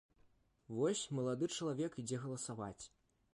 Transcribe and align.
Вось 0.77 1.01
малады 1.17 1.49
чалавек 1.59 1.91
ідзе 2.05 2.17
галасаваць. 2.25 2.83